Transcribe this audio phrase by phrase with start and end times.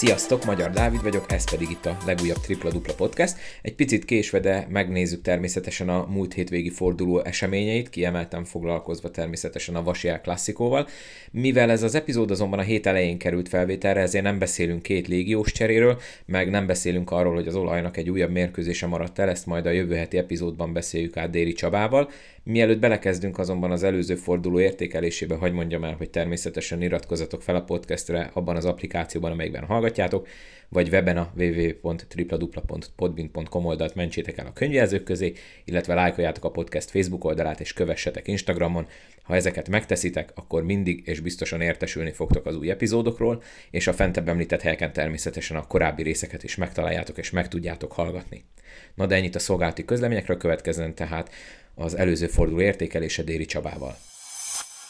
[0.00, 3.36] Sziasztok, Magyar Dávid vagyok, ez pedig itt a legújabb Tripla Dupla Podcast.
[3.62, 9.82] Egy picit késve, de megnézzük természetesen a múlt hétvégi forduló eseményeit, kiemeltem foglalkozva természetesen a
[9.82, 10.86] Vasiák klasszikóval.
[11.30, 15.52] Mivel ez az epizód azonban a hét elején került felvételre, ezért nem beszélünk két légiós
[15.52, 19.66] cseréről, meg nem beszélünk arról, hogy az olajnak egy újabb mérkőzése maradt el, ezt majd
[19.66, 22.10] a jövő heti epizódban beszéljük át Déri Csabával.
[22.50, 27.62] Mielőtt belekezdünk azonban az előző forduló értékelésébe, hagy mondjam el, hogy természetesen iratkozatok fel a
[27.62, 30.28] podcastre abban az applikációban, amelyikben hallgatjátok,
[30.68, 35.32] vagy weben a www.tripladupla.podbin.com oldalt mentsétek el a könyvjelzők közé,
[35.64, 38.86] illetve lájkoljátok a podcast Facebook oldalát és kövessetek Instagramon.
[39.22, 44.28] Ha ezeket megteszitek, akkor mindig és biztosan értesülni fogtok az új epizódokról, és a fentebb
[44.28, 48.44] említett helyeken természetesen a korábbi részeket is megtaláljátok és meg tudjátok hallgatni.
[48.94, 51.30] Na de ennyit a szolgálati közleményekről következzen tehát
[51.80, 53.94] az előző forduló értékelése Déri Csabával.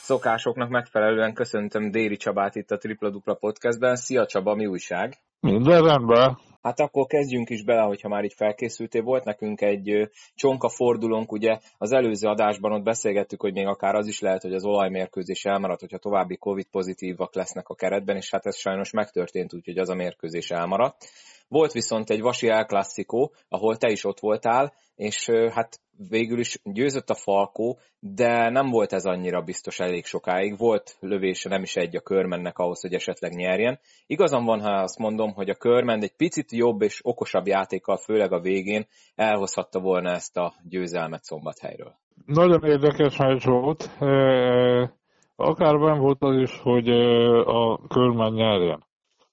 [0.02, 3.96] Szokásoknak megfelelően köszöntöm Déri Csabát itt a Tripla Dupla Podcastben.
[3.96, 5.14] Szia Csaba, mi újság?
[5.40, 6.38] Minden rendben.
[6.62, 9.02] Hát akkor kezdjünk is bele, hogyha már így felkészültél.
[9.02, 14.06] Volt nekünk egy csonka fordulónk, ugye az előző adásban ott beszélgettük, hogy még akár az
[14.06, 18.46] is lehet, hogy az olajmérkőzés elmarad, hogyha további Covid pozitívak lesznek a keretben, és hát
[18.46, 21.08] ez sajnos megtörtént, úgyhogy az a mérkőzés elmaradt.
[21.48, 26.60] Volt viszont egy Vasi El Classico, ahol te is ott voltál, és hát végül is
[26.64, 30.58] győzött a Falkó, de nem volt ez annyira biztos elég sokáig.
[30.58, 33.78] Volt lövése nem is egy a körmennek ahhoz, hogy esetleg nyerjen.
[34.06, 38.32] Igazam van, ha azt mondom, hogy a körmen egy picit jobb és okosabb játékkal, főleg
[38.32, 41.94] a végén elhozhatta volna ezt a győzelmet szombathelyről.
[42.26, 43.90] Nagyon érdekes meccs volt.
[45.36, 46.88] Akár nem volt az is, hogy
[47.40, 48.88] a körmen nyerjen.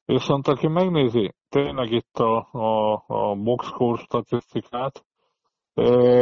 [0.05, 5.05] Viszont aki megnézi tényleg itt a, a, a boxscore statisztikát,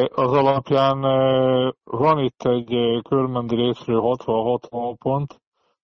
[0.09, 1.01] az alapján
[1.83, 4.67] van itt egy körmendi részről 66
[4.97, 5.41] pont,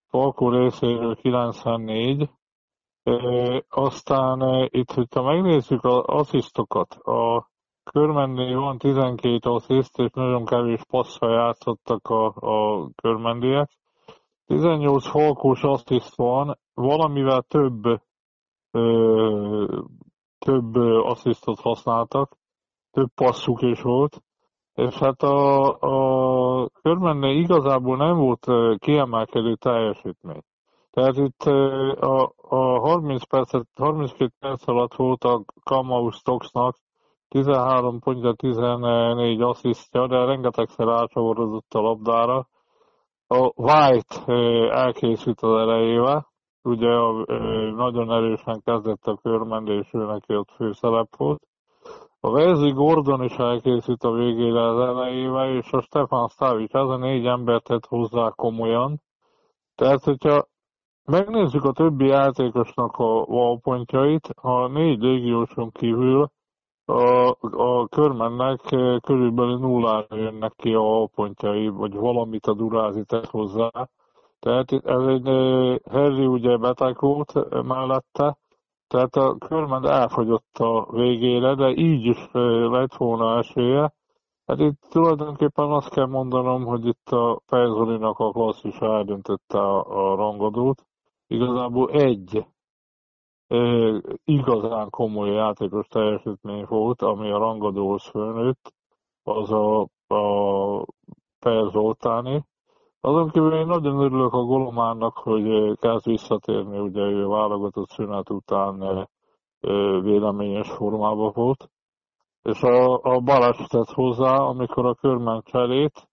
[0.08, 2.30] Falkó részéről 94,
[3.70, 7.50] aztán itt, hogyha megnézzük az asszisztokat, a
[7.84, 13.70] körmendi van 12 assziszt, és nagyon kevés passzal játszottak a, a körmendiek.
[14.46, 18.02] 18 falkós assziszt van, valamivel több
[20.40, 22.38] több asszisztot használtak,
[22.91, 24.22] több passzuk is volt,
[24.74, 28.47] és hát a, a körmenne igazából nem volt
[28.78, 30.41] kiemelkedő teljesítmény.
[30.91, 31.41] Tehát itt
[32.00, 36.75] a, a 30 percet, 32 perc alatt volt a Kamau Stocksnak
[37.28, 42.47] 13 pontja, 14 asszisztja, de rengetegszer átsavarodott a labdára.
[43.28, 44.34] A White
[44.72, 46.28] elkészült az elejével,
[46.62, 46.90] ugye
[47.75, 51.47] nagyon erősen kezdett a körmend, és ő neki ott főszerep volt.
[52.24, 56.98] A Wesley Gordon is elkészült a végére az elejével, és a Stefan Stavic, ez a
[56.98, 59.02] négy embert tett hozzá komolyan.
[59.76, 60.48] Tehát, hogyha
[61.06, 66.30] megnézzük a többi játékosnak a valpontjait, a négy légióson kívül
[66.86, 68.59] a, a körmennek
[69.02, 73.72] körülbelül nullára jönnek ki a valpontjai, vagy valamit a Durázi tett hozzá.
[74.40, 75.28] Tehát ez egy
[75.92, 78.38] Harry ugye beteg volt mellette,
[78.91, 82.29] tehát a körment elfogyott a végére, de így is
[82.72, 83.94] lett volna esélye.
[84.46, 90.16] Hát itt tulajdonképpen azt kell mondanom, hogy itt a Pezolinak a klasszis eldöntötte a, a
[90.16, 90.85] rangadót.
[91.28, 92.46] Igazából egy
[94.24, 98.73] igazán komoly játékos teljesítmény volt, ami a rangadóhoz fölnőtt,
[99.23, 100.85] az a, a
[101.40, 101.72] Per.
[103.04, 109.08] Azon kívül én nagyon örülök a Golomárnak, hogy kezd visszatérni, ugye ő válogatott szünet után
[110.02, 111.70] véleményes formában volt.
[112.42, 116.10] És a, a Balázs tett hozzá, amikor a körmen cserét,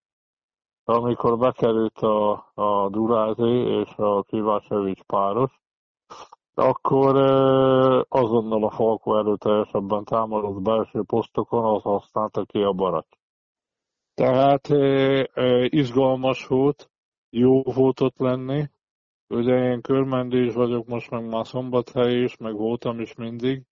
[0.84, 5.60] amikor bekerült a, a Durázi és a Kivásevics páros,
[6.55, 7.16] akkor
[8.09, 13.18] azonnal a Falko erőteljesebben támadott belső posztokon, az használta ki a Baracs.
[14.19, 14.69] Tehát
[15.73, 16.91] izgalmas volt,
[17.31, 18.69] jó volt ott lenni.
[19.29, 23.62] Ugye én körmendés vagyok, most meg már szombathely is, meg voltam is mindig.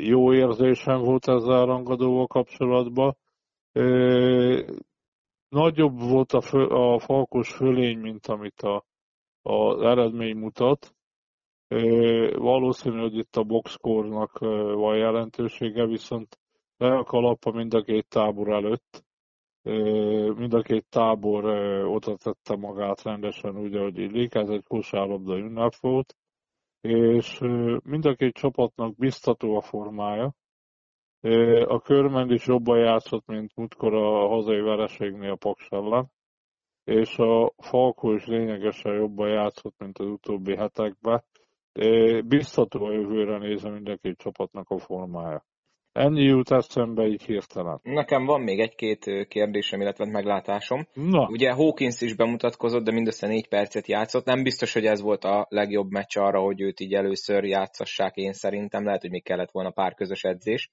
[0.00, 3.16] Jó érzésem volt ezzel a rangadóval kapcsolatban.
[5.48, 8.84] Nagyobb volt a, fő, a falkos fölény, mint amit a,
[9.42, 10.94] az eredmény mutat.
[12.34, 14.38] Valószínű, hogy itt a boxkornak
[14.74, 16.38] van jelentősége, viszont
[16.76, 19.06] le a kalappa mind a két tábor előtt
[20.34, 21.44] mind a két tábor
[21.84, 26.16] oda tette magát rendesen úgy, ahogy illik, ez egy kosárlabda ünnep volt,
[26.80, 27.38] és
[27.82, 30.34] mind a két csapatnak biztató a formája.
[31.66, 36.10] A körmend is jobban játszott, mint múltkor a hazai vereségnél a Paks ellen,
[36.84, 41.24] és a Falkó is lényegesen jobban játszott, mint az utóbbi hetekben,
[42.24, 45.44] biztató a jövőre nézve mindenki csapatnak a formája.
[45.98, 47.80] Ennyi jut eszembe így hirtelen.
[47.82, 50.86] Nekem van még egy-két kérdésem, illetve meglátásom.
[50.94, 51.28] Na.
[51.30, 54.24] Ugye Hawkins is bemutatkozott, de mindössze négy percet játszott.
[54.24, 58.32] Nem biztos, hogy ez volt a legjobb meccs arra, hogy őt így először játszassák én
[58.32, 58.84] szerintem.
[58.84, 60.70] Lehet, hogy még kellett volna pár közös edzés.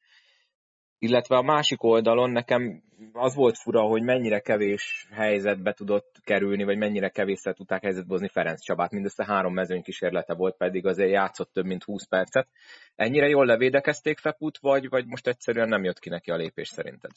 [0.99, 2.83] Illetve a másik oldalon nekem
[3.13, 8.27] az volt fura, hogy mennyire kevés helyzetbe tudott kerülni, vagy mennyire kevésszer tudták helyzetbe hozni
[8.27, 8.91] Ferenc Csabát.
[8.91, 12.47] Mindössze három mezőny kísérlete volt, pedig azért játszott több mint 20 percet.
[12.95, 17.11] Ennyire jól levédekezték Feput, vagy, vagy most egyszerűen nem jött ki neki a lépés szerinted?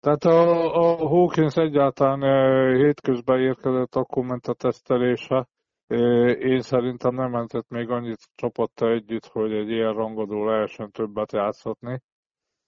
[0.00, 5.48] Tehát a, a Hawkins egyáltalán hétközben érkezett a komment tesztelése.
[6.38, 12.00] Én szerintem nem mentett még annyit csapatta együtt, hogy egy ilyen rangadó lehessen többet játszhatni.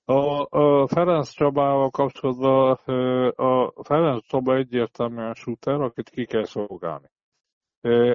[0.04, 2.70] A, a Ferenc Csabával kapcsolatban
[3.34, 7.10] a Ferenc Csaba egyértelműen shooter, akit ki kell szolgálni.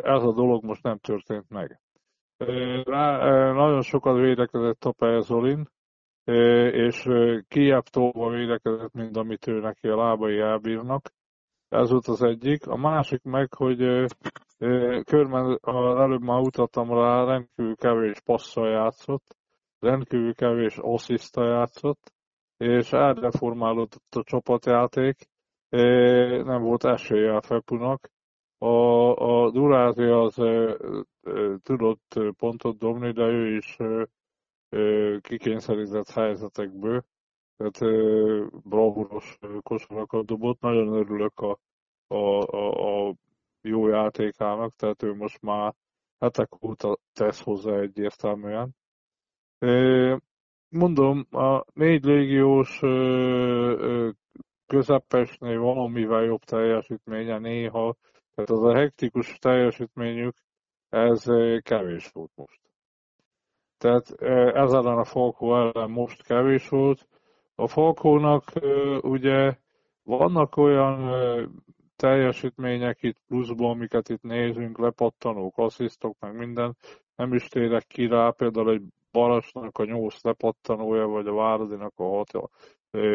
[0.01, 1.79] Ez a dolog most nem történt meg.
[2.83, 3.17] Rá,
[3.51, 5.69] nagyon sokat védekezett Tapel Zolin,
[6.71, 7.09] és
[7.47, 11.09] kiebb tolva védekezett, mint amit ő neki a lábai elbírnak.
[11.69, 12.67] Ez volt az egyik.
[12.67, 13.77] A másik meg, hogy
[15.03, 15.59] körben
[15.97, 19.35] előbb már utattam rá, rendkívül kevés passzal játszott,
[19.79, 22.13] rendkívül kevés assziszta játszott,
[22.57, 25.27] és elreformálódott a csapatjáték,
[26.43, 28.09] nem volt esélye a Fepunak.
[28.57, 28.67] A,
[29.15, 30.35] a Durázi az
[31.61, 33.77] tudott pontot dobni, de ő is
[35.21, 37.03] kikényszerített helyzetekből,
[37.57, 37.79] tehát
[38.63, 40.59] bravúros kosarakat dobott.
[40.59, 41.59] Nagyon örülök a,
[42.07, 42.15] a,
[42.55, 43.15] a, a
[43.61, 45.73] jó játékának, tehát ő most már
[46.19, 48.75] hetek óta tesz hozzá egyértelműen.
[50.69, 52.79] Mondom, a négy légiós
[54.67, 57.95] közepesnél valamivel jobb teljesítménye néha,
[58.35, 60.35] tehát az a hektikus teljesítményük,
[60.89, 61.23] ez
[61.61, 62.59] kevés volt most.
[63.77, 64.11] Tehát
[64.55, 67.07] ez ellen a Falkó ellen most kevés volt.
[67.55, 68.43] A Falkónak
[69.01, 69.57] ugye
[70.03, 71.11] vannak olyan
[71.95, 76.77] teljesítmények itt pluszból, amiket itt nézünk, lepattanók, asszisztok, meg minden,
[77.15, 82.03] nem is térek ki rá, például egy Barasnak a nyolc lepattanója, vagy a Váradinak a
[82.03, 82.49] hat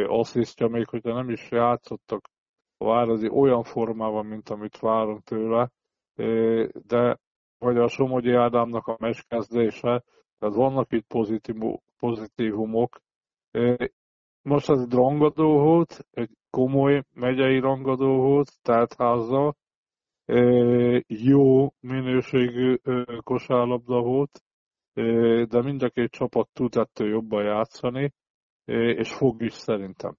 [0.07, 2.31] asszisztja, még hogyha nem is játszottak
[2.77, 5.71] a Váradi olyan formában, mint amit várunk tőle,
[6.87, 7.19] de
[7.59, 10.05] vagy a Somogyi Ádámnak a meskezdése,
[10.39, 11.07] tehát vannak itt
[11.99, 13.01] pozitívumok.
[14.43, 19.57] Most az egy rangadó volt, egy komoly megyei rangadó volt, tehát házzal,
[21.07, 22.77] jó minőségű
[23.21, 24.43] kosárlabda volt,
[25.49, 28.13] de mind a két csapat tud ettől jobban játszani,
[28.65, 30.17] és fog is szerintem.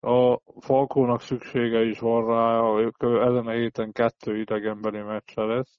[0.00, 2.60] A Falkónak szüksége is van rá,
[3.00, 5.78] ezen a héten kettő idegenbeli meccse lesz,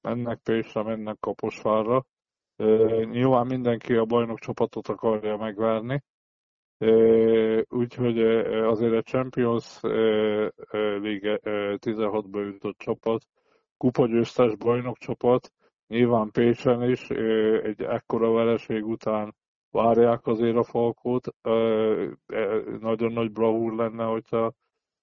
[0.00, 2.04] mennek Pécsre, mennek Kaposvárra.
[3.04, 6.02] Nyilván mindenki a bajnok csapatot akarja megverni,
[7.68, 8.18] úgyhogy
[8.62, 9.80] azért a Champions
[10.70, 13.22] League 16-ba jutott csapat,
[13.76, 15.52] kupagyőztes bajnok csapat,
[15.88, 17.08] Nyilván Pécsen is
[17.62, 19.34] egy ekkora vereség után
[19.70, 21.34] várják azért a Falkót.
[22.80, 24.52] Nagyon nagy bravúr lenne, hogyha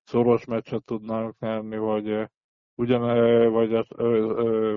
[0.03, 2.29] szoros meccset tudnának nyerni, vagy
[2.75, 3.01] ugyan,
[3.51, 3.85] vagy,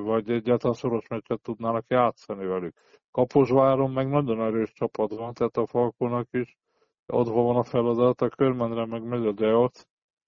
[0.04, 2.74] vagy egyáltalán szoros meccset tudnának játszani velük.
[3.10, 6.56] Kaposváron meg nagyon erős csapat van, tehát a Falkónak is
[7.06, 9.82] adva van a feladat, a Körmendre meg megy a Deoc,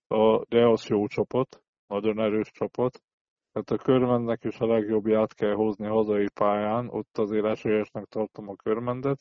[0.09, 3.03] a Deoc jó csapat, nagyon erős csapat,
[3.65, 8.55] tehát a körmennek is a legjobbját kell hozni hazai pályán, ott azért esélyesnek tartom a
[8.55, 9.19] körmendet.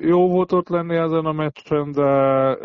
[0.00, 2.58] Jó volt ott lenni ezen a meccsen, de,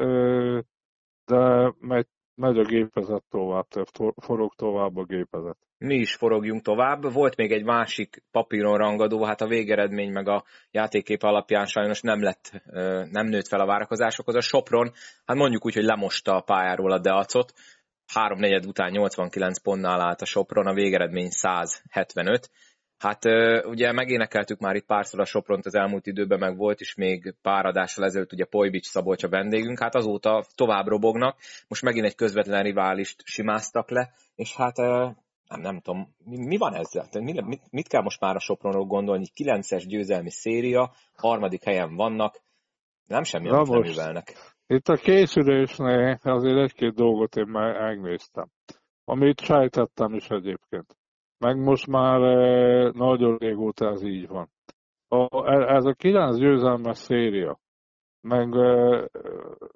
[1.25, 5.57] de megy, megy a gépezet tovább, tehát forog tovább a gépezet.
[5.77, 7.13] Mi is forogjunk tovább.
[7.13, 12.21] Volt még egy másik papíron rangadó, hát a végeredmény meg a játékkép alapján sajnos nem
[12.21, 12.61] lett,
[13.11, 14.35] nem nőtt fel a várakozásokhoz.
[14.35, 14.91] A Sopron,
[15.25, 17.53] hát mondjuk úgy, hogy lemosta a pályáról a Deacot,
[18.13, 22.49] háromnegyed után 89 pontnál állt a Sopron, a végeredmény 175.
[22.97, 23.25] Hát
[23.65, 27.65] ugye megénekeltük már itt párszor a Sopront az elmúlt időben, meg volt is még pár
[27.65, 31.37] adással ezelőtt ugye Pojbics Szabolcs a vendégünk, hát azóta tovább robognak,
[31.67, 36.73] most megint egy közvetlen riválist simáztak le, és hát nem, nem tudom, mi, mi van
[36.73, 37.07] ezzel?
[37.11, 39.25] Mi, mit, mit kell most már a Sopronról gondolni?
[39.35, 42.41] 9-es győzelmi széria, harmadik helyen vannak,
[43.05, 44.33] nem semmi, amit nem művelnek.
[44.67, 48.47] Itt a készülésnél azért egy-két dolgot én megnéztem,
[49.03, 50.95] amit sejtettem is egyébként.
[51.37, 54.49] Meg most már e, nagyon régóta ez így van.
[55.07, 57.59] A, e, ez a kilenc győzelmes széria,
[58.21, 59.07] meg, e,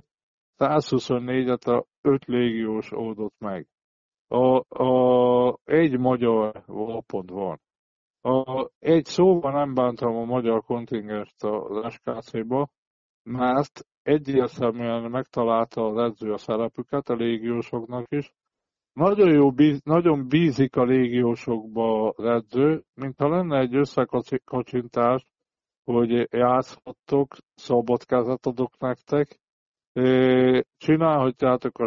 [0.57, 3.67] 124-et a 5 légiós oldott meg.
[4.27, 7.61] A, a, egy magyar valpont van.
[8.21, 12.69] A, egy szóval nem bántam a magyar kontingest az SKC-ba,
[13.23, 18.33] mert egyértelműen megtalálta az edző a szerepüket a légiósoknak is.
[18.93, 19.51] Nagyon, jó,
[19.83, 25.25] nagyon bízik a légiósokba az edző, mintha lenne egy összekacsintás,
[25.83, 29.39] hogy játszhattok, szabad kezet adok nektek,
[30.77, 31.79] csinálhatjátok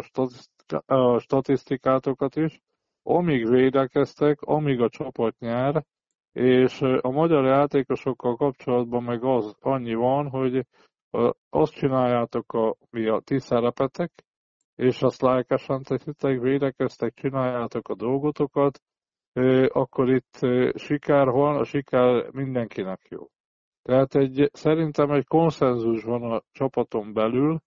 [0.85, 2.61] a statisztikátokat is,
[3.03, 5.83] amíg védekeztek, amíg a csapat nyer,
[6.31, 10.65] és a magyar játékosokkal kapcsolatban meg az annyi van, hogy
[11.49, 14.11] azt csináljátok, a, mi a ti szerepetek,
[14.75, 18.81] és azt lelkesen teszitek, védekeztek, csináljátok a dolgotokat,
[19.67, 20.39] akkor itt
[20.75, 23.27] siker van, a siker mindenkinek jó.
[23.81, 27.59] Tehát egy, szerintem egy konszenzus van a csapaton belül,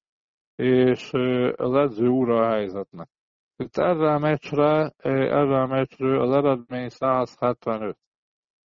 [0.54, 1.12] és
[1.57, 3.09] az edző úra a helyzetnek.
[3.57, 7.99] Itt erre a meccsre, erre a meccsről az eredmény 175.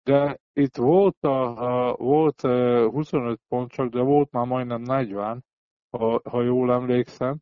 [0.03, 5.45] De itt volt, a, volt 25 pont csak, de volt már majdnem 40,
[5.91, 7.39] ha, ha jól emlékszem.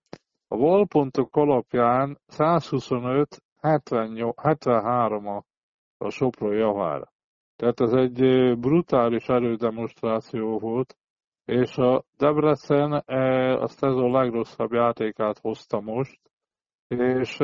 [0.48, 5.44] A valpontok alapján 125, 78, 73 a,
[5.98, 7.12] a Sopron javára.
[7.56, 8.18] Tehát ez egy
[8.58, 10.96] brutális erődemonstráció volt,
[11.44, 12.92] és a Debrecen
[13.58, 16.20] a szezon legrosszabb játékát hozta most,
[16.88, 17.40] és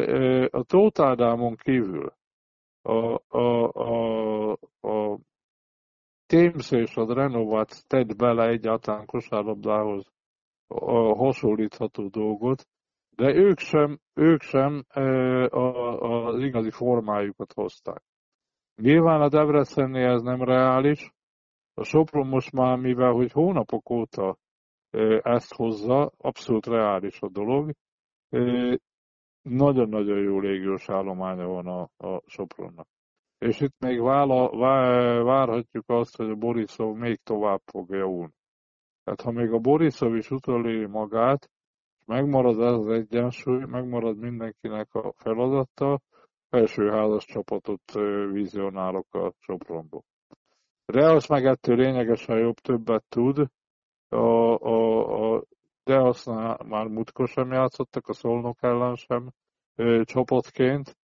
[0.50, 2.12] a Tótádámon kívül
[2.82, 5.18] a, a, a, a
[6.28, 10.12] Thames és a Renovat tett bele egyáltalán kosárlabdához
[11.16, 12.66] hasonlítható dolgot,
[13.10, 15.02] de ők sem, ők sem e,
[15.44, 18.02] a, az igazi formájukat hozták.
[18.82, 21.12] Nyilván a Debrecennél ez nem reális,
[21.74, 24.36] a Sopron most már, mivel hogy hónapok óta
[24.90, 27.72] e, ezt hozza, abszolút reális a dolog,
[28.28, 28.40] e,
[29.42, 32.86] nagyon-nagyon jó légiós állománya van a, a Sopronnak.
[33.38, 38.32] És itt még vála, vá, várhatjuk azt, hogy a Borisov még tovább fog javulni.
[39.04, 41.50] Tehát ha még a Borisov is utoléri magát,
[41.98, 46.00] és megmarad ez az egyensúly, megmarad mindenkinek a feladata,
[46.50, 47.92] házas csapatot
[48.32, 50.04] vizionálok a Sopronból.
[50.86, 53.46] Reals meg ettől lényegesen jobb, többet tud.
[54.08, 55.42] A, a, a
[55.84, 59.30] Deasznál már mutkor sem játszottak, a Szolnok ellen sem
[60.04, 60.96] csapatként,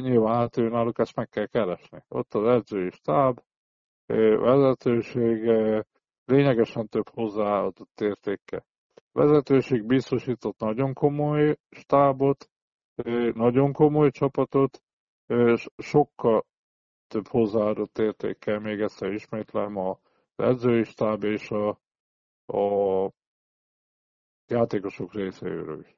[0.00, 2.02] nyilván hát ő náluk ezt meg kell keresni.
[2.08, 3.40] Ott az edzői stáb,
[4.06, 5.50] vezetőség,
[6.24, 8.64] lényegesen több hozzáadott értéke.
[9.12, 12.50] Vezetőség biztosított nagyon komoly stábot,
[13.32, 14.82] nagyon komoly csapatot,
[15.26, 16.46] és sokkal
[17.06, 19.98] több hozzáadott értékkel, még egyszer ismétlem, az
[20.36, 21.68] edzői stáb és a,
[22.46, 23.12] a
[24.46, 25.97] játékosok részéről is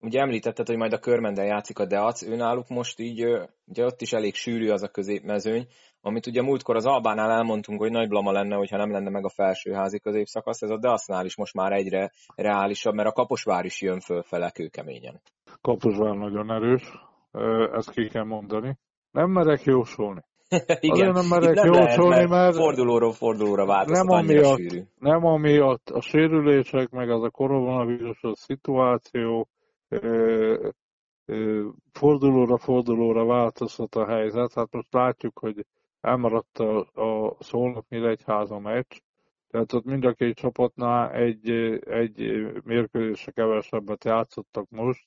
[0.00, 3.24] ugye említetted, hogy majd a körmenden játszik a Deac, ő náluk most így,
[3.66, 5.66] ugye ott is elég sűrű az a középmezőny,
[6.00, 9.28] amit ugye múltkor az Albánál elmondtunk, hogy nagy blama lenne, hogyha nem lenne meg a
[9.28, 14.00] felsőházi középszakasz, ez a Deacnál is most már egyre reálisabb, mert a Kaposvár is jön
[14.00, 15.20] fölfele kőkeményen.
[15.60, 16.82] Kaposvár nagyon erős,
[17.72, 18.78] ezt ki kell mondani.
[19.10, 20.20] Nem merek jósolni.
[20.80, 24.82] Igen, nem merek nem jósolni, lehet, mert, mert fordulóról fordulóra változtat, nem amiatt, sűrű.
[24.98, 29.48] Nem amiatt a sérülések, meg az a koronavírusos szituáció,
[31.92, 34.54] fordulóra fordulóra változhat a helyzet.
[34.54, 35.66] Hát most látjuk, hogy
[36.00, 38.98] elmaradt a, a Szolnok Nyíregyháza meccs,
[39.50, 41.50] tehát ott mind a két csapatnál egy,
[41.80, 42.18] egy
[42.64, 45.06] mérkőzésre kevesebbet játszottak most.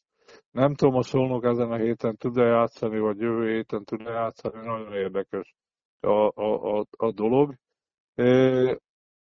[0.52, 4.94] Nem tudom, a Szolnok ezen a héten tud-e játszani, vagy jövő héten tud-e játszani, nagyon
[4.94, 5.56] érdekes
[6.00, 7.56] a, a, a, a dolog.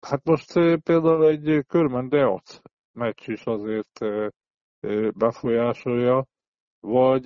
[0.02, 0.54] Hát most
[0.84, 2.60] például egy Körmen Deac
[2.92, 4.00] meccs is azért
[5.16, 6.26] befolyásolja,
[6.80, 7.26] vagy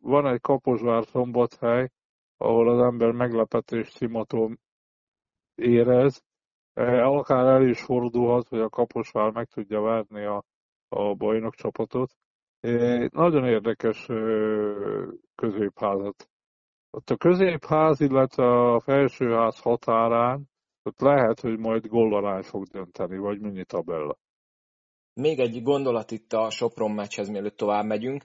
[0.00, 1.90] van egy Kaposvár szombathely,
[2.36, 4.56] ahol az ember meglepetés szimató
[5.54, 6.22] érez,
[7.02, 10.42] akár el is fordulhat, hogy a Kaposvár meg tudja verni a,
[10.88, 12.10] a bajnok csapatot.
[13.10, 14.06] Nagyon érdekes
[15.34, 16.28] középházat.
[16.90, 20.48] Ott a középház, illetve a felsőház határán,
[20.82, 24.16] ott lehet, hogy majd gollarány fog dönteni, vagy mini tabella.
[25.20, 28.24] Még egy gondolat itt a Sopron meccshez, mielőtt tovább megyünk.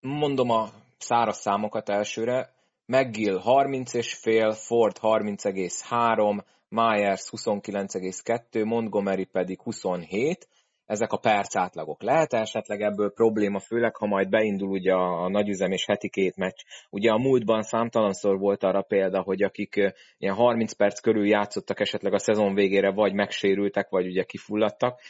[0.00, 2.54] Mondom a száraz számokat elsőre.
[2.86, 10.48] McGill 30,5, Ford 30,3, Myers 29,2, Montgomery pedig 27,
[10.86, 12.02] ezek a perc átlagok.
[12.02, 16.58] Lehet esetleg ebből probléma, főleg ha majd beindul ugye a, nagyüzem és heti két meccs.
[16.90, 22.12] Ugye a múltban számtalanszor volt arra példa, hogy akik ilyen 30 perc körül játszottak esetleg
[22.12, 25.00] a szezon végére, vagy megsérültek, vagy ugye kifulladtak.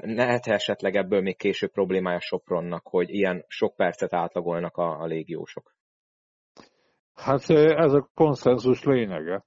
[0.00, 5.74] Lehet esetleg ebből még később problémája Sopronnak, hogy ilyen sok percet átlagolnak a, a légiósok?
[7.14, 9.44] Hát ez a konszenzus lényege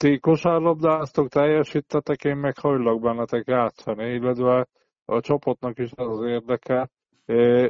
[0.00, 4.66] ti kosárlabdáztok, teljesítetek, én meg hajlok bennetek játszani, illetve
[5.10, 6.90] a csapatnak is az az érdeke,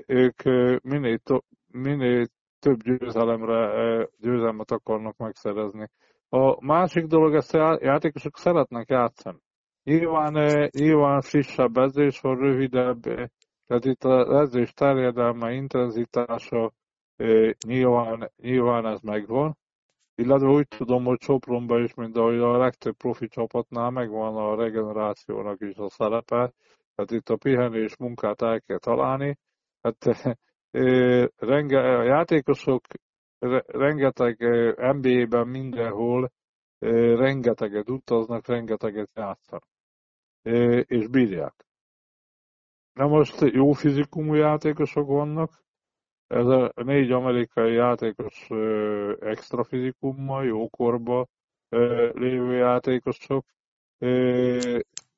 [0.06, 0.42] ők
[0.82, 2.26] minél, to- minél
[2.58, 5.90] több győzelemre győzelmet akarnak megszerezni.
[6.28, 9.38] A másik dolog, ezt a játékosok szeretnek játszani.
[9.84, 13.00] Nyilván, nyilván frissebb edzés van, rövidebb,
[13.66, 16.72] tehát itt az edzés terjedelme, intenzitása,
[17.66, 19.56] nyilván, nyilván ez megvan,
[20.14, 25.60] illetve úgy tudom, hogy Sopronban is, mint ahogy a legtöbb profi csapatnál megvan a regenerációnak
[25.60, 26.52] is a szerepe,
[27.00, 29.38] tehát itt a pihenés munkát el kell találni.
[29.80, 30.04] Hát
[31.50, 32.84] renge, a játékosok
[33.66, 34.38] rengeteg
[34.76, 36.30] NBA-ben mindenhol
[37.16, 39.68] rengeteget utaznak, rengeteget játszanak,
[40.86, 41.54] és bírják.
[42.92, 45.64] Na most jó fizikumú játékosok vannak,
[46.26, 48.48] ez a négy amerikai játékos
[49.20, 51.26] extra fizikummal, jókorba
[52.12, 53.44] lévő játékosok.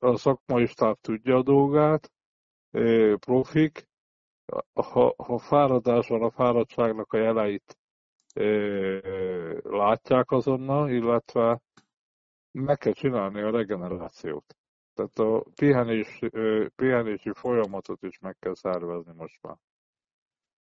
[0.03, 2.11] A szakmai stáb tudja a dolgát,
[3.19, 3.87] profik.
[4.73, 7.77] Ha, ha fáradás van, a fáradtságnak a jeleit
[9.63, 11.61] látják azonnal, illetve
[12.51, 14.55] meg kell csinálni a regenerációt.
[14.93, 16.19] Tehát a pihenés,
[16.75, 19.57] pihenési folyamatot is meg kell szervezni most már.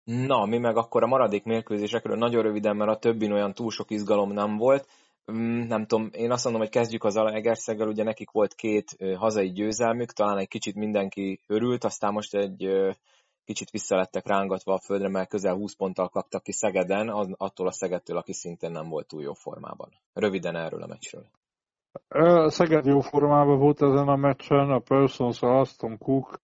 [0.03, 3.89] Na, mi meg akkor a maradék mérkőzésekről nagyon röviden, mert a többin olyan túl sok
[3.91, 4.87] izgalom nem volt.
[5.31, 9.51] Mm, nem tudom, én azt mondom, hogy kezdjük az Egerszeggel, ugye nekik volt két hazai
[9.51, 12.69] győzelmük, talán egy kicsit mindenki örült, aztán most egy
[13.43, 18.17] kicsit visszalettek rángatva a földre, mert közel 20 ponttal kaptak ki Szegeden, attól a Szegedtől,
[18.17, 19.89] aki szintén nem volt túl jó formában.
[20.13, 21.25] Röviden erről a meccsről.
[22.49, 26.41] Szeged jó formában volt ezen a meccsen, a Persons, Aston Cook,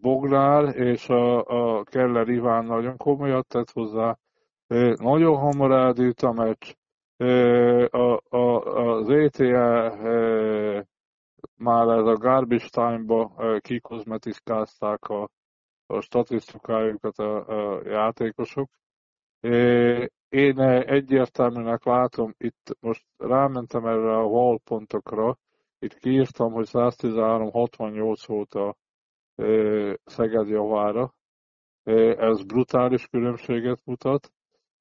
[0.00, 4.18] Bognár és a, a Keller Iván nagyon komolyat tett hozzá.
[4.96, 6.74] Nagyon hamar eldőlt a meccs.
[7.90, 9.96] A, a, az ETA
[11.56, 15.30] már ez a garbage time-ba kikozmetiszkázták a,
[15.86, 18.70] a statisztikájukat a, a játékosok.
[20.28, 25.36] Én egyértelműnek látom, itt most rámentem erre a wall pontokra,
[25.78, 28.76] itt kiírtam, hogy 113-68 volt a,
[30.04, 31.14] Szeged javára.
[32.16, 34.32] Ez brutális különbséget mutat.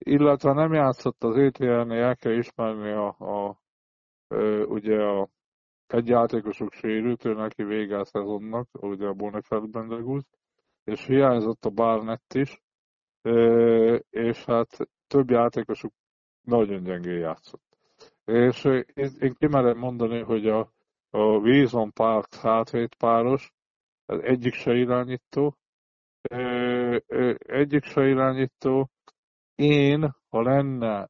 [0.06, 3.60] Illetve nem játszott az ETL-nél, el kell ismerni a, a,
[4.66, 5.30] ugye a
[5.88, 10.24] egy játékosok sérült, ő neki vége a szezonnak, ugye a Bonefeldben legúz,
[10.84, 12.62] és hiányzott a Barnett is,
[14.10, 15.94] és hát több játékosuk
[16.42, 17.78] nagyon gyengén játszott.
[18.26, 18.64] És
[19.20, 20.72] én kimerem mondani, hogy a,
[21.10, 23.54] a Wilson Park hátvét páros,
[24.06, 25.58] egyik se irányító.
[27.38, 28.90] Egyik se irányító.
[29.60, 31.10] Én, ha lenne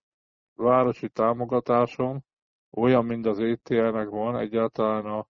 [0.56, 2.24] városi támogatásom,
[2.72, 5.28] olyan, mint az ETL-nek van, egyáltalán a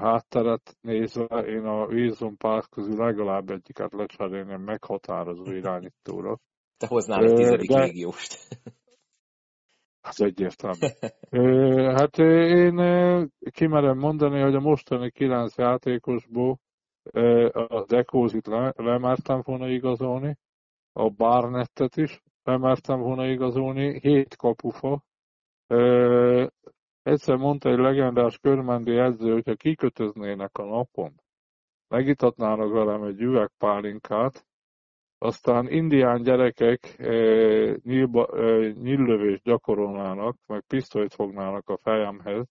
[0.00, 6.38] hátteret nézve, én a Wilson Park közül legalább egyiket lecserélném meghatározó irányítóra.
[6.76, 7.82] Te hoznál egy tizedik De...
[7.82, 8.38] légióst.
[10.00, 10.86] Az egyértelmű.
[11.98, 12.76] hát én
[13.50, 16.58] kimerem mondani, hogy a mostani kilenc játékosból
[17.52, 20.36] a Dekózit le, lemertem volna igazolni,
[20.92, 25.02] a Barnettet is lemertem volna igazolni, hét kapufa.
[27.02, 31.12] Egyszer mondta egy legendás körmendi edző, hogyha kikötöznének a napon,
[31.88, 34.46] megitatnának velem egy üvegpálinkát,
[35.18, 36.96] aztán indián gyerekek
[37.82, 38.28] nyílba,
[38.72, 42.46] nyíllövést gyakorolnának, meg pisztolyt fognának a fejemhez,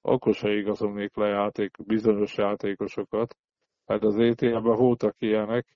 [0.00, 3.36] akkor se igazolnék le játék, bizonyos játékosokat,
[3.86, 5.66] hát az ETL-ben voltak ilyenek.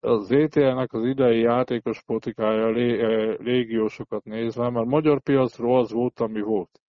[0.00, 3.00] Az ETL-nek az idei játékos politikája lé,
[3.38, 6.80] légiósokat nézve, mert magyar piacról az volt, ami volt.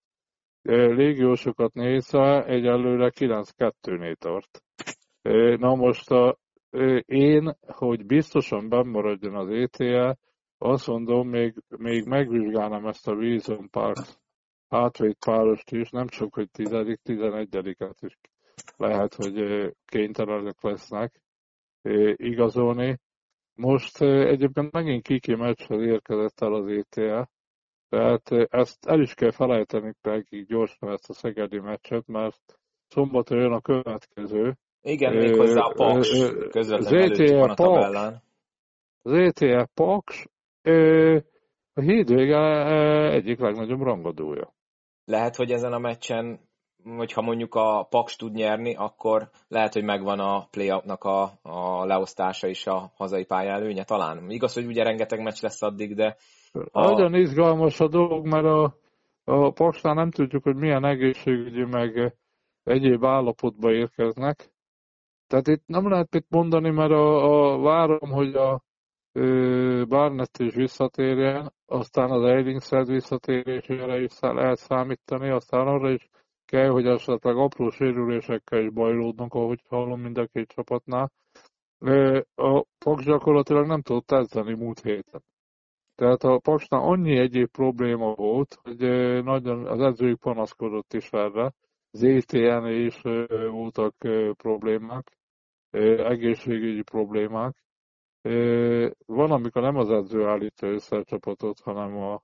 [0.61, 4.63] Légiósokat nézve egyelőre 9-2-nél tart.
[5.59, 6.37] Na most a,
[7.05, 10.11] én, hogy biztosan bemaradjon az ETL,
[10.57, 14.05] azt mondom, még, még megvizsgálnám ezt a Wilson Park
[14.67, 16.69] hátvét párost is, nem csak, hogy 10
[17.03, 18.17] 11-et is
[18.77, 19.35] lehet, hogy
[19.85, 21.21] kénytelenek lesznek
[22.15, 22.99] igazolni.
[23.53, 27.21] Most egyébként megint kiki meccshez érkezett el az ETL,
[27.89, 33.51] tehát ezt el is kell felejteni nekik gyorsan ezt a szegedi meccset, mert szombaton jön
[33.51, 36.09] a következő, Igen, méghozzá a Paks
[36.49, 38.23] közvetlenül előtt van a tabellán.
[39.01, 40.25] Az ETF Paks
[41.73, 42.39] a hétvége
[43.11, 44.53] egyik legnagyobb rangadója.
[45.05, 46.49] Lehet, hogy ezen a meccsen,
[46.83, 52.47] hogyha mondjuk a Paks tud nyerni, akkor lehet, hogy megvan a play a, a leosztása
[52.47, 54.29] is a hazai pályelőnye talán.
[54.29, 56.17] Igaz, hogy ugye rengeteg meccs lesz addig, de...
[56.71, 56.89] A...
[56.89, 58.75] Nagyon izgalmas a dolog, mert a,
[59.23, 62.15] a Paksnál nem tudjuk, hogy milyen egészségügyi meg
[62.63, 64.51] egyéb állapotba érkeznek.
[65.27, 68.61] Tehát itt nem lehet mit mondani, mert a, a várom, hogy a
[69.87, 76.09] Barnett is visszatérjen, aztán az Eilingszed visszatérésére is lehet számítani, aztán arra is
[76.51, 81.11] kell, hogy esetleg apró sérülésekkel is bajlódnak, ahogy hallom mind a két csapatnál.
[82.35, 85.23] A Paks gyakorlatilag nem tudott edzeni múlt héten.
[85.95, 88.77] Tehát a Paksnál annyi egyéb probléma volt, hogy
[89.23, 91.53] nagyon az edzőjük panaszkodott is erre.
[91.91, 93.01] Az ETN is
[93.51, 93.95] voltak
[94.37, 95.17] problémák,
[95.97, 97.55] egészségügyi problémák,
[99.05, 102.23] van, amikor nem az edző állítja össze a csapatot, hanem a,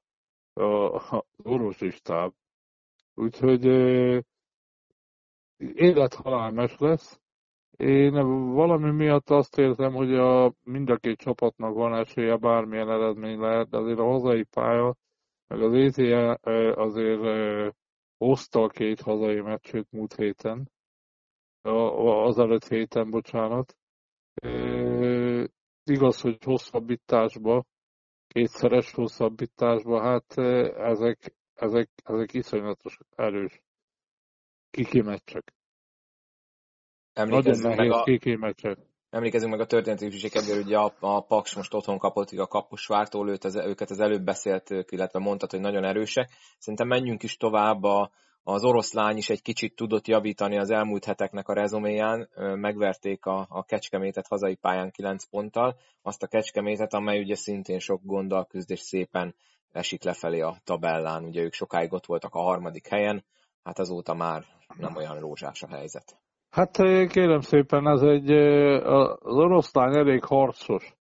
[0.53, 2.33] a, az orvosi stáb.
[3.17, 3.65] Úgyhogy
[5.57, 7.19] élethalálmes lesz.
[7.77, 8.13] Én
[8.53, 13.69] valami miatt azt érzem, hogy a, mind a két csapatnak van esélye, bármilyen eredmény lehet,
[13.69, 14.95] de azért a hazai pálya,
[15.47, 16.37] meg az ETE
[16.75, 17.73] azért
[18.17, 20.71] hozta a két hazai meccsét múlt héten,
[21.61, 23.77] az előtt héten, bocsánat
[25.83, 27.65] igaz, hogy hosszabbításba,
[28.27, 30.37] kétszeres hosszabbításba, hát
[30.77, 33.61] ezek, ezek, ezek iszonyatos erős
[34.71, 35.53] kikimeccsek.
[37.13, 38.03] Nagyon nehéz a...
[38.03, 38.77] kikimeccsek.
[39.09, 43.43] Emlékezünk meg a történetűséget, hogy ugye a, a Paks most otthon kapott, a Kaposvártól, őt
[43.43, 46.29] az, őket az előbb beszéltük, illetve mondtad, hogy nagyon erősek.
[46.57, 48.11] Szerintem menjünk is tovább a,
[48.43, 53.63] az oroszlány is egy kicsit tudott javítani az elmúlt heteknek a rezoméján, megverték a, a
[53.63, 58.79] Kecskemétet hazai pályán 9 ponttal, azt a Kecskemétet, amely ugye szintén sok gonddal küzd és
[58.79, 59.35] szépen
[59.71, 63.25] esik lefelé a tabellán, ugye ők sokáig ott voltak a harmadik helyen,
[63.63, 64.45] hát azóta már
[64.77, 66.19] nem olyan rózsás a helyzet.
[66.49, 66.71] Hát
[67.07, 70.95] kérem szépen, ez egy, az oroszlány elég harcos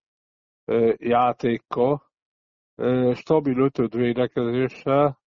[0.97, 2.03] játékkal,
[3.13, 5.19] stabil ötöd védekezéssel,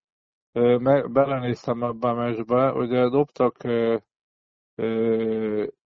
[1.11, 3.57] belenéztem ebbe a meccsbe, ugye dobtak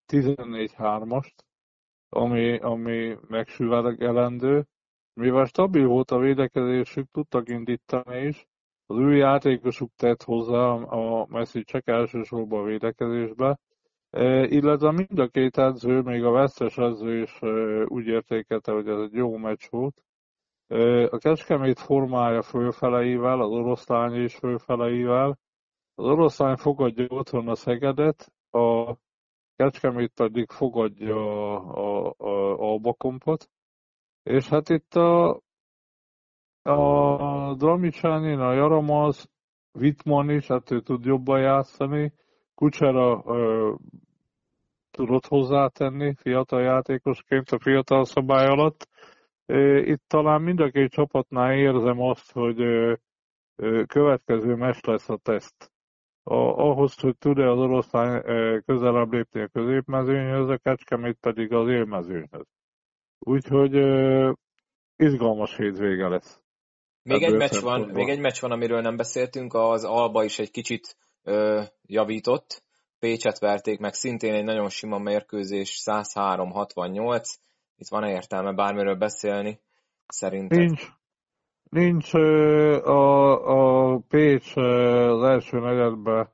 [0.07, 1.33] 14-3-ast,
[2.09, 4.67] ami, ami megsüvegelendő.
[5.13, 8.47] Mivel stabil volt a védekezésük, tudtak indítani is,
[8.85, 13.59] az ő játékosuk tett hozzá a messzicsek elsősorban a védekezésbe,
[14.47, 17.39] illetve mind a két edző, még a vesztes edző is
[17.85, 20.03] úgy értékelte, hogy ez egy jó meccs volt.
[21.11, 25.37] A Kecskemét formája fölfeleivel, az oroszlány is fölfeleivel.
[25.95, 28.95] Az oroszlány fogadja otthon a Szegedet, a
[29.55, 31.15] Kecskemét pedig fogadja
[31.55, 33.49] a, a, a Albakompot.
[34.23, 35.41] És hát itt a,
[36.61, 39.29] a Dramicsánin, a Jaramaz,
[39.73, 42.13] Wittmann is, hát ő tud jobban játszani.
[42.55, 43.73] Kucsera ö,
[44.91, 48.87] tudott hozzátenni fiatal játékosként a fiatal szabály alatt.
[49.85, 52.57] Itt talán mind a két csapatnál érzem azt, hogy
[53.87, 55.71] következő mes lesz a teszt.
[56.23, 58.21] A, ahhoz, hogy tud-e az oroszlány
[58.65, 62.45] közelebb lépni a középmezőnyhöz, a kecskemét pedig az élmezőnyhöz.
[63.23, 63.73] Úgyhogy
[64.95, 66.41] izgalmas hétvége lesz.
[67.03, 70.51] Még egy, meccs van, még egy meccs van, amiről nem beszéltünk, az Alba is egy
[70.51, 72.63] kicsit ö, javított.
[72.99, 77.23] Pécset verték meg, szintén egy nagyon sima mérkőzés, 103-68
[77.75, 79.59] itt van-e értelme bármiről beszélni?
[80.07, 80.59] Szerintem.
[80.59, 80.87] Nincs.
[81.69, 82.13] Nincs.
[82.83, 86.29] A, a Pécs az első negyedben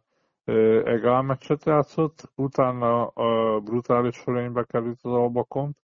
[0.84, 5.78] egál meccset játszott, utána a brutális fölénybe került az albakont,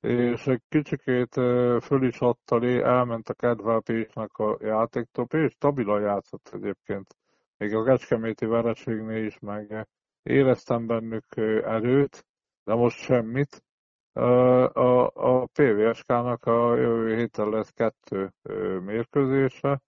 [0.00, 1.34] és egy kicsikét
[1.80, 5.26] föl is adta elment a kedvel Pécsnek a játéktól.
[5.26, 7.16] Pécs stabilan játszott egyébként,
[7.56, 9.88] még a Kecskeméti vereségnél is, meg
[10.22, 12.26] éreztem bennük erőt,
[12.64, 13.64] de most semmit.
[14.12, 18.32] A, a PVSK-nak a jövő héten lesz kettő
[18.80, 19.80] mérkőzése,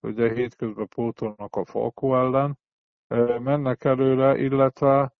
[0.00, 2.58] ugye hétközben pótolnak a Falkó ellen,
[3.42, 5.15] mennek előre, illetve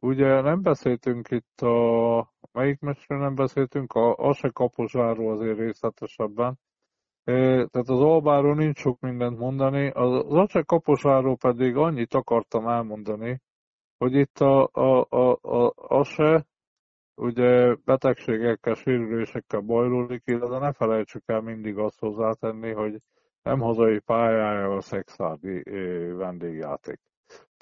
[0.00, 6.58] ugye nem beszéltünk itt a, melyik meccsről nem beszéltünk, a, a se kaposváról azért részletesebben,
[7.24, 13.40] tehát az Albáról nincs sok mindent mondani, az Ase Kaposváról pedig annyit akartam elmondani,
[13.98, 16.44] hogy itt a, a, a, a, a
[17.14, 22.98] ugye betegségekkel, sérülésekkel bajlódik, illetve ne felejtsük el mindig azt hozzátenni, hogy
[23.42, 25.62] nem hazai pályája a szexárdi
[26.12, 27.00] vendégjáték.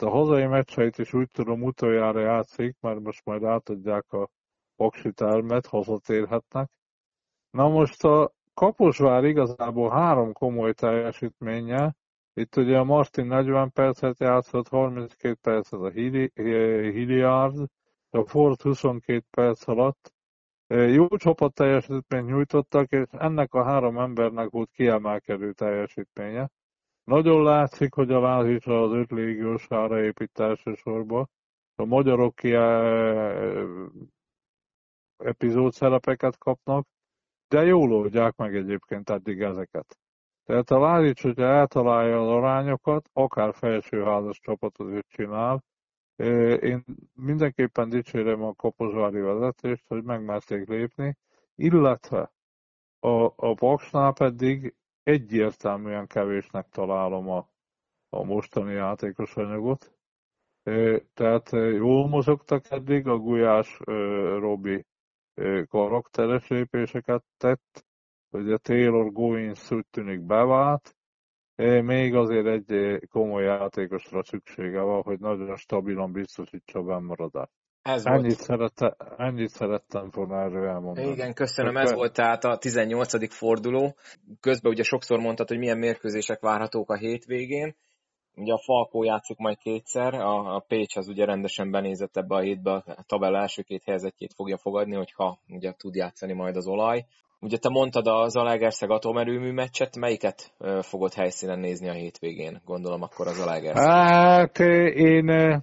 [0.02, 4.28] A hazai meccseit is úgy tudom utoljára játszik, mert most majd átadják a
[4.76, 6.70] paksi termet, hazatérhetnek.
[7.50, 11.94] Na most a Kaposvár igazából három komoly teljesítménye.
[12.34, 17.66] Itt ugye a Martin 40 percet játszott, 32 percet a Hilliard,
[18.10, 20.12] a Ford 22 perc alatt.
[20.66, 26.50] Jó csapat teljesítményt nyújtottak, és ennek a három embernek volt kiemelkedő teljesítménye.
[27.04, 31.28] Nagyon látszik, hogy a Lázis az öt légiósára épít elsősorban.
[31.74, 32.54] A magyarok ki
[35.16, 36.86] epizód szerepeket kapnak,
[37.48, 39.98] de jól oldják meg egyébként eddig ezeket.
[40.44, 45.64] Tehát a Lázics, hogyha eltalálja az arányokat, akár felsőházas csapatot is csinál,
[46.60, 51.16] én mindenképpen dicsérem a Kaposvári vezetést, hogy megmerték lépni,
[51.54, 52.32] illetve
[53.00, 57.48] a, a Paksnál pedig egyértelműen kevésnek találom a,
[58.08, 59.92] a mostani játékos anyagot.
[61.14, 63.78] Tehát jól mozogtak eddig, a Gulyás
[64.38, 64.86] Robi
[65.68, 67.84] karakteres lépéseket tett,
[68.30, 70.96] hogy a Taylor Goins úgy tűnik bevált,
[71.82, 77.63] még azért egy komoly játékosra szüksége van, hogy nagyon stabilan biztosítsa a bennmaradást.
[77.84, 78.38] Ez ennyit, volt.
[78.38, 81.08] Szerette, ennyit szerettem volna erről elmondani.
[81.08, 83.34] Igen, köszönöm, ez volt tehát a 18.
[83.34, 83.94] forduló.
[84.40, 87.76] Közben ugye sokszor mondtad, hogy milyen mérkőzések várhatók a hétvégén.
[88.36, 92.40] Ugye a Falkó játszik majd kétszer, a, a Pécs az ugye rendesen benézett ebbe a
[92.40, 97.04] hétbe, a tabella első két helyezettjét fogja fogadni, hogyha ugye tud játszani majd az olaj.
[97.40, 102.60] Ugye te mondtad a Zalaegerszeg atomerőmű meccset, melyiket fogod helyszínen nézni a hétvégén?
[102.64, 103.84] Gondolom akkor az Zalaegerszeg.
[103.84, 104.58] Hát
[104.94, 105.62] én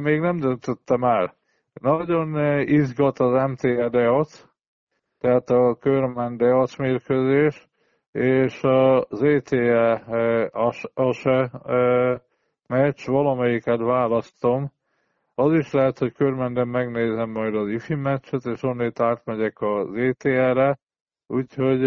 [0.00, 1.36] még nem döntöttem el.
[1.80, 4.44] Nagyon izgat az MTE Deac,
[5.18, 7.68] tehát a Körmen Deac mérkőzés,
[8.12, 9.92] és az ETE
[10.94, 11.50] ASE
[12.66, 14.72] meccs, valamelyiket választom.
[15.34, 20.78] Az is lehet, hogy körmenden megnézem majd az IFI meccset, és onnét átmegyek az ETE-re,
[21.26, 21.80] úgyhogy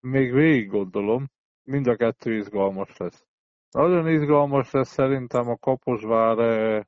[0.00, 1.26] még végig gondolom,
[1.64, 3.27] mind a kettő izgalmas lesz.
[3.70, 6.86] Nagyon izgalmas lesz szerintem a Kaposvár e,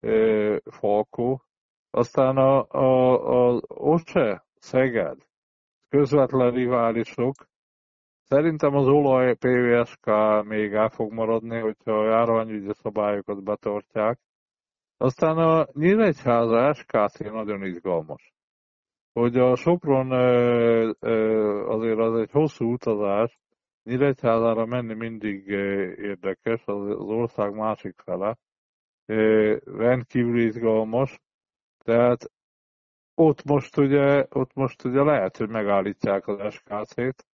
[0.00, 1.42] e, Falkó,
[1.90, 5.18] aztán a, a, a Ose Szeged,
[5.88, 7.34] közvetlen riválisok.
[8.22, 10.06] Szerintem az olaj PVSK
[10.44, 14.18] még el fog maradni, hogyha a járványügyi szabályokat betartják.
[14.96, 18.34] Aztán a Nyíregyháza SKC nagyon izgalmas.
[19.12, 20.10] Hogy a Sopron
[21.68, 23.38] azért az egy hosszú utazás,
[23.84, 25.46] Nyíregyházára menni mindig
[25.98, 28.36] érdekes, az, ország másik fele.
[29.64, 31.20] Rendkívül izgalmas,
[31.78, 32.30] tehát
[33.14, 37.26] ott most ugye, ott most ugye lehet, hogy megállítják az SKC-t,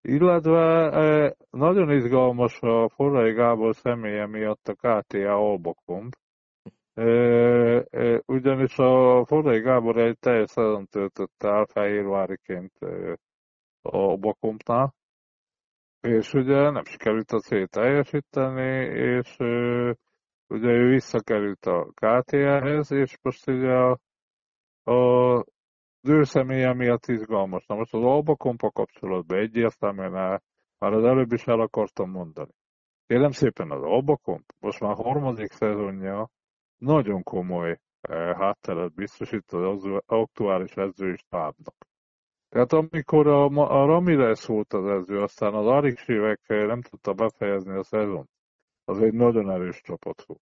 [0.00, 6.12] illetve nagyon izgalmas a Forrai Gábor személye miatt a KTA Albakomb,
[8.26, 12.78] ugyanis a Forrai Gábor egy teljes szezon töltött el Fehérváriként
[13.82, 14.94] a Bakompnál,
[16.00, 19.36] és ugye nem sikerült a cél teljesíteni, és
[20.48, 23.98] ugye ő visszakerült a KTL-hez, és most ugye a,
[24.92, 25.44] a
[26.02, 27.66] ő személye miatt izgalmas.
[27.66, 30.42] Na most az Alba Kompa kapcsolatban egyértelműen el,
[30.78, 32.52] már az előbb is el akartam mondani.
[33.06, 36.30] Kérem szépen az Alba Komp, most már harmadik szezonja
[36.76, 41.87] nagyon komoly eh, hátteret biztosít az aktuális edzői stábnak.
[42.48, 47.82] Tehát amikor a, a Ramirez volt az edző, aztán az Ariksévek nem tudta befejezni a
[47.82, 48.28] szezon,
[48.84, 50.40] az egy nagyon erős csapat volt.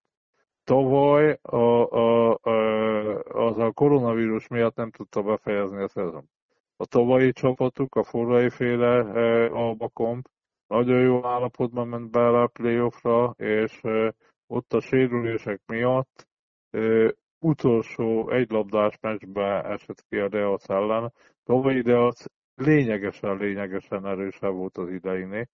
[0.65, 6.31] Tavaly a, a, a, az a koronavírus miatt nem tudta befejezni a szezon.
[6.77, 10.29] A tavalyi csapatuk, a forrai féle e, Albakomp,
[10.67, 14.15] nagyon jó állapotban ment be a playoffra, és e,
[14.47, 16.29] ott a sérülések miatt
[17.39, 21.13] utolsó egylabdás meccsbe esett ki a Deac ellen,
[21.45, 25.47] Tavaly ide az lényegesen, lényegesen erősebb volt az ideiné.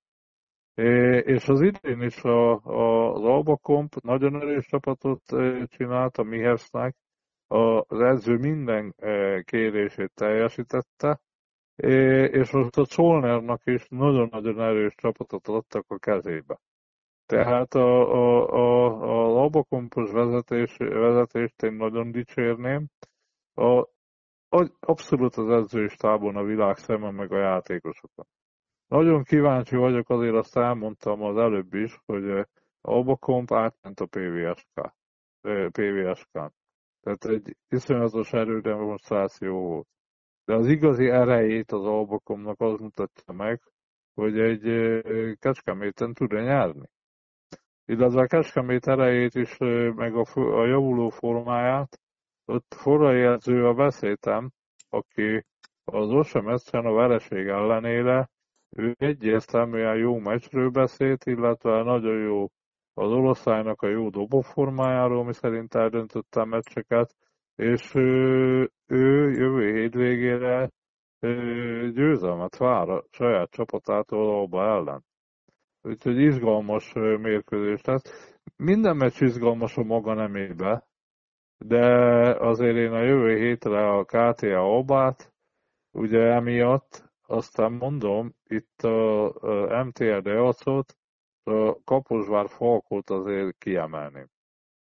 [1.24, 3.58] És az idén is a, a, az Alba
[4.02, 5.22] nagyon erős csapatot
[5.66, 6.94] csinált a Mihesznek,
[7.46, 8.94] az edző minden
[9.44, 11.20] kérését teljesítette,
[12.30, 16.60] és most a Csolnernak is nagyon-nagyon erős csapatot adtak a kezébe.
[17.32, 22.86] Tehát a, a, a, a Albakompos vezetés, vezetést én nagyon dicsérném.
[23.54, 23.88] A,
[24.80, 28.26] abszolút az edzői stábon a világ szeme meg a játékosokon.
[28.86, 32.46] Nagyon kíváncsi vagyok, azért azt elmondtam az előbb is, hogy
[32.80, 34.94] Alba Komp átment a PVSK,
[35.70, 36.52] PVSK-n.
[37.00, 39.86] Tehát egy iszonyatos erődemonstráció volt.
[40.44, 43.62] De az igazi erejét az Albakomnak az mutatja meg,
[44.14, 44.62] hogy egy
[45.38, 46.88] Kecskeméten tud nyerni.
[47.84, 49.56] Illetve a Kecskemét erejét is,
[49.94, 52.00] meg a, a javuló formáját,
[52.44, 54.50] ott forrajelző a beszéltem,
[54.88, 55.44] aki
[55.84, 58.28] az Osemeszten a vereség ellenére
[58.76, 62.46] ő egyértelműen jó meccsről beszélt, illetve nagyon jó
[62.94, 67.14] az oroszlának a jó dobóformájáról, ami szerint eldöntötte a meccseket,
[67.54, 70.70] és ő, ő jövő hétvégére
[71.92, 75.04] győzelmet vár a saját csapatától Alba ellen.
[75.82, 78.30] Úgyhogy izgalmas mérkőzés lesz.
[78.56, 80.86] Minden meccs izgalmas a maga nemébe,
[81.58, 81.86] de
[82.38, 85.32] azért én a jövő hétre a KTA Albát,
[85.90, 89.24] ugye emiatt, aztán mondom, itt a,
[89.74, 90.96] a MTR Deacot,
[91.42, 94.31] a Kaposvár Falkot azért kiemelném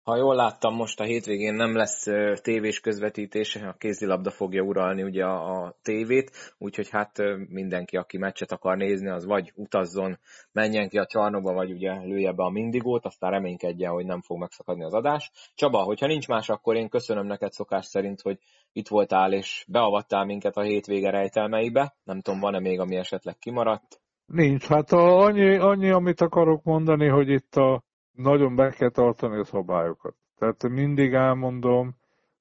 [0.06, 2.06] ha jól láttam, most a hétvégén nem lesz
[2.42, 8.52] tévés közvetítés, a kézilabda fogja uralni ugye a, a tévét, úgyhogy hát mindenki, aki meccset
[8.52, 10.18] akar nézni, az vagy utazzon,
[10.52, 14.38] menjen ki a csarnokba, vagy ugye lője be a mindigót, aztán reménykedjen, hogy nem fog
[14.38, 15.30] megszakadni az adás.
[15.54, 18.38] Csaba, hogyha nincs más, akkor én köszönöm neked szokás szerint, hogy
[18.72, 21.96] itt voltál és beavattál minket a hétvége rejtelmeibe.
[22.04, 24.00] Nem tudom, van-e még, ami esetleg kimaradt?
[24.26, 27.82] Nincs, hát a, annyi, annyi, amit akarok mondani, hogy itt a
[28.16, 30.14] nagyon be kell tartani a szabályokat.
[30.38, 31.96] Tehát mindig elmondom,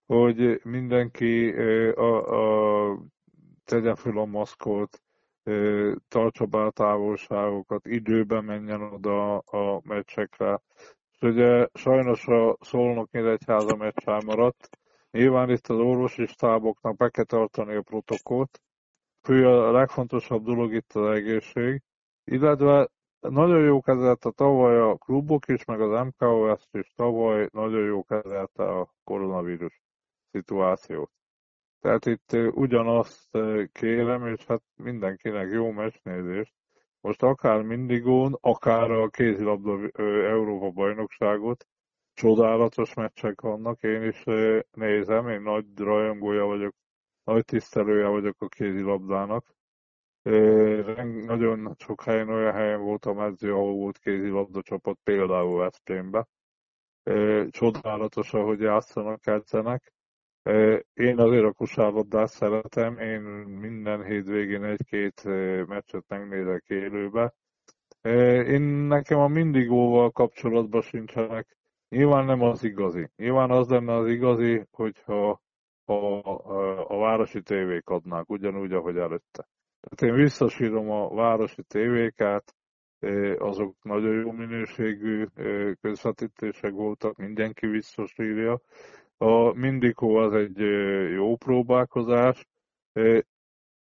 [0.05, 1.49] hogy mindenki
[1.95, 2.97] a, a,
[3.63, 5.01] tegye fel a maszkot,
[6.07, 10.61] tartsa be a távolságokat, időben menjen oda a meccsekre.
[11.11, 14.69] És ugye sajnos a Szolnok Nyíregyháza meccs maradt.
[15.11, 18.61] Nyilván itt az orvosi stáboknak be kell tartani a protokollt.
[19.21, 21.81] Fő a legfontosabb dolog itt az egészség,
[22.23, 22.89] illetve
[23.29, 28.63] nagyon jó kezelte tavaly a klubok is, meg az MKOS is tavaly nagyon jó kezelte
[28.63, 29.81] a koronavírus
[30.31, 31.11] szituációt.
[31.79, 33.37] Tehát itt ugyanazt
[33.71, 36.53] kérem, és hát mindenkinek jó meccsnézést.
[37.01, 39.89] Most akár Mindigón, akár a kézilabda
[40.27, 41.67] Európa bajnokságot,
[42.13, 44.23] csodálatos meccsek vannak, én is
[44.71, 46.73] nézem, én nagy rajongója vagyok,
[47.23, 49.55] nagy tisztelője vagyok a kézilabdának,
[51.25, 56.27] nagyon sok helyen olyan helyen voltam edző, ahol volt kézilabda csapat, például Veszprémbe.
[57.49, 59.93] Csodálatos, ahogy játszanak, edzenek.
[60.93, 63.21] Én azért a kosárlabdát szeretem, én
[63.59, 65.23] minden hétvégén egy-két
[65.67, 67.33] meccset megnézek élőbe.
[68.47, 71.57] Én nekem a mindigóval kapcsolatban sincsenek.
[71.89, 73.09] Nyilván nem az igazi.
[73.15, 75.41] Nyilván az lenne az igazi, hogyha
[75.85, 79.47] a, a, a városi tévék adnák, ugyanúgy, ahogy előtte.
[79.89, 82.55] Tehát én visszasírom a városi tévéket,
[83.37, 85.25] azok nagyon jó minőségű
[85.81, 88.61] közvetítések voltak, mindenki visszasírja.
[89.17, 90.59] A Mindikó az egy
[91.13, 92.47] jó próbálkozás.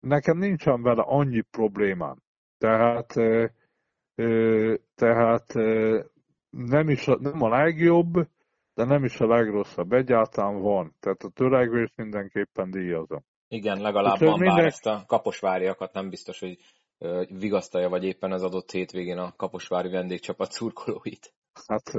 [0.00, 2.16] Nekem nincsen vele annyi problémám.
[2.58, 3.12] Tehát,
[4.94, 5.54] tehát
[6.50, 8.12] nem, is a, nem a legjobb,
[8.74, 9.92] de nem is a legrosszabb.
[9.92, 10.94] Egyáltalán van.
[11.00, 13.24] Tehát a törekvés mindenképpen díjazom.
[13.48, 16.58] Igen, legalább van, bár ezt a kaposváriakat nem biztos, hogy
[17.28, 21.32] vigasztalja, vagy éppen az adott hétvégén a kaposvári vendégcsapat szurkolóit.
[21.66, 21.92] Hát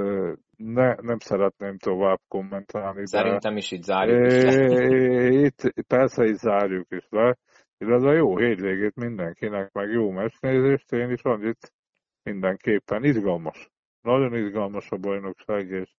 [0.56, 3.06] ne, nem szeretném tovább kommentálni.
[3.06, 5.28] Szerintem is itt zárjuk is le.
[5.28, 7.36] Itt, persze itt zárjuk is le.
[7.78, 11.72] Illetve jó hétvégét mindenkinek, meg jó mesnézést, én is annyit
[12.22, 13.70] mindenképpen izgalmas.
[14.00, 15.90] Nagyon izgalmas a bajnokság, és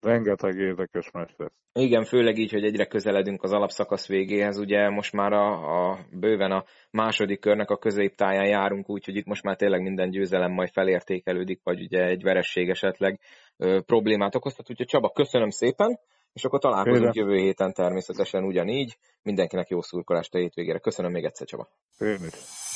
[0.00, 1.52] rengeteg érdekes meccs lesz.
[1.72, 6.50] Igen, főleg így, hogy egyre közeledünk az alapszakasz végéhez, ugye most már a, a bőven
[6.50, 11.60] a második körnek a középtáján járunk, úgyhogy itt most már tényleg minden győzelem majd felértékelődik,
[11.62, 13.20] vagy ugye egy veresség esetleg
[13.56, 14.70] ö, problémát okozhat.
[14.70, 15.98] Úgyhogy Csaba, köszönöm szépen,
[16.32, 17.30] és akkor találkozunk Félre.
[17.30, 18.96] jövő héten természetesen ugyanígy.
[19.22, 20.78] Mindenkinek jó szurkolást a hétvégére.
[20.78, 21.68] Köszönöm még egyszer, Csaba.
[21.98, 22.67] Én is.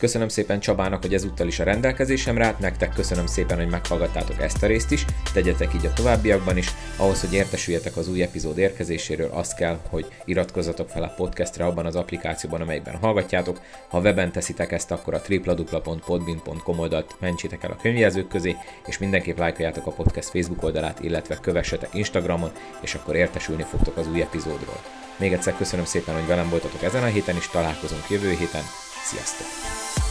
[0.00, 4.62] Köszönöm szépen Csabának, hogy ezúttal is a rendelkezésemre állt, nektek köszönöm szépen, hogy meghallgattátok ezt
[4.62, 6.68] a részt is, tegyetek így a továbbiakban is.
[6.96, 11.86] Ahhoz, hogy értesüljetek az új epizód érkezéséről, az kell, hogy iratkozzatok fel a podcastre abban
[11.86, 13.60] az applikációban, amelyben hallgatjátok.
[13.88, 19.38] Ha weben teszitek ezt, akkor a www.podbin.com oldalt mentsétek el a könyvjelzők közé, és mindenképp
[19.38, 24.80] lájkoljátok a podcast Facebook oldalát, illetve kövessetek Instagramon, és akkor értesülni fogtok az új epizódról.
[25.18, 28.62] Még egyszer köszönöm szépen, hogy velem voltatok ezen a héten, és találkozunk jövő héten.
[29.04, 30.09] Sziasztok!